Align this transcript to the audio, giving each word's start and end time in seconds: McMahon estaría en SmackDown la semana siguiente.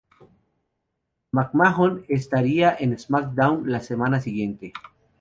McMahon 1.31 2.05
estaría 2.09 2.75
en 2.79 2.97
SmackDown 2.97 3.69
la 3.71 3.81
semana 3.81 4.19
siguiente. 4.19 4.73